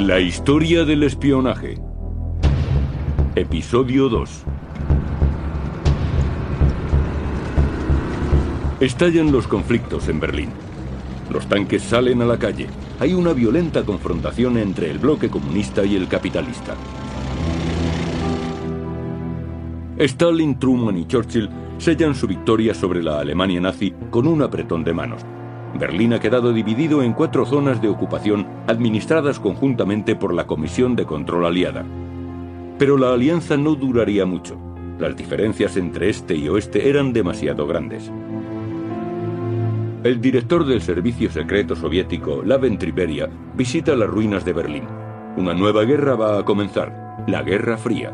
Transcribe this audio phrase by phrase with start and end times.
[0.00, 1.78] La historia del espionaje.
[3.34, 4.44] Episodio 2.
[8.80, 10.48] Estallan los conflictos en Berlín.
[11.30, 12.68] Los tanques salen a la calle.
[12.98, 16.74] Hay una violenta confrontación entre el bloque comunista y el capitalista.
[19.98, 24.94] Stalin, Truman y Churchill sellan su victoria sobre la Alemania nazi con un apretón de
[24.94, 25.20] manos.
[25.80, 31.06] Berlín ha quedado dividido en cuatro zonas de ocupación administradas conjuntamente por la Comisión de
[31.06, 31.86] Control Aliada.
[32.78, 34.58] Pero la alianza no duraría mucho.
[34.98, 38.12] Las diferencias entre este y oeste eran demasiado grandes.
[40.04, 44.84] El director del servicio secreto soviético, Laven Triberia, visita las ruinas de Berlín.
[45.38, 48.12] Una nueva guerra va a comenzar, la Guerra Fría.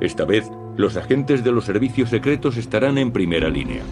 [0.00, 3.82] Esta vez, los agentes de los servicios secretos estarán en primera línea.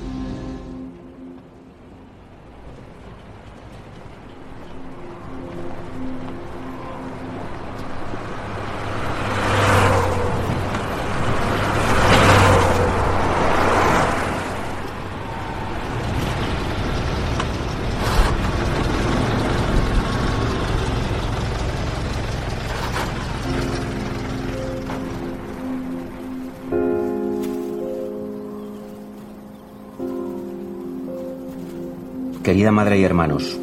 [32.45, 33.59] Querida madre y hermanos,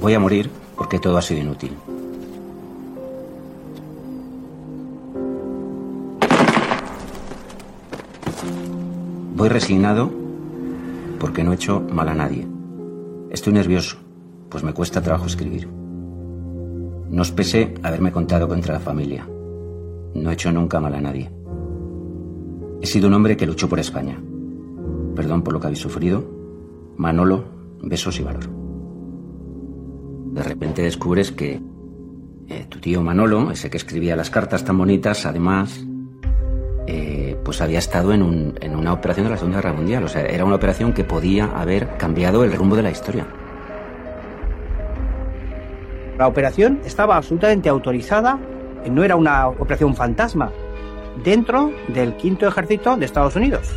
[0.00, 1.76] voy a morir porque todo ha sido inútil.
[9.36, 10.10] Voy resignado
[11.20, 12.48] porque no he hecho mal a nadie.
[13.30, 13.98] Estoy nervioso,
[14.48, 15.68] pues me cuesta trabajo escribir.
[15.68, 19.24] No os pese haberme contado contra la familia.
[20.14, 21.30] No he hecho nunca mal a nadie.
[22.82, 24.20] He sido un hombre que luchó por España.
[25.14, 26.24] Perdón por lo que habéis sufrido.
[26.96, 28.48] Manolo, besos y valor.
[30.32, 31.60] De repente descubres que
[32.48, 35.84] eh, tu tío Manolo, ese que escribía las cartas tan bonitas, además,
[36.86, 40.04] eh, pues había estado en, un- en una operación de la Segunda Guerra Mundial.
[40.04, 43.26] O sea, era una operación que podía haber cambiado el rumbo de la historia.
[46.18, 48.38] La operación estaba absolutamente autorizada,
[48.90, 50.50] no era una operación fantasma,
[51.22, 53.70] dentro del quinto ejército de Estados Unidos.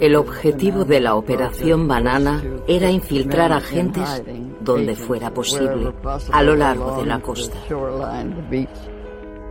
[0.00, 4.22] El objetivo de la Operación Banana era infiltrar agentes
[4.60, 5.92] donde fuera posible,
[6.32, 7.58] a lo largo de la costa.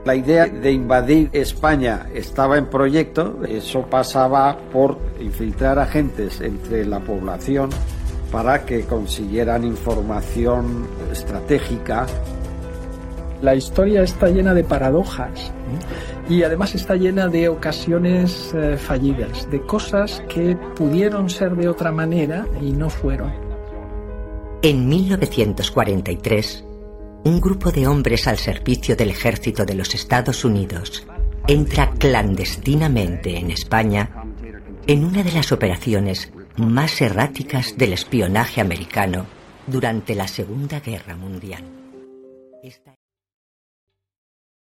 [0.05, 6.99] La idea de invadir España estaba en proyecto, eso pasaba por infiltrar agentes entre la
[6.99, 7.69] población
[8.31, 12.05] para que consiguieran información estratégica.
[13.41, 15.51] La historia está llena de paradojas
[16.27, 21.91] y además está llena de ocasiones eh, fallidas, de cosas que pudieron ser de otra
[21.91, 23.31] manera y no fueron.
[24.63, 26.65] En 1943,
[27.25, 31.05] un grupo de hombres al servicio del ejército de los Estados Unidos
[31.47, 34.09] entra clandestinamente en España
[34.87, 39.27] en una de las operaciones más erráticas del espionaje americano
[39.67, 41.63] durante la Segunda Guerra Mundial.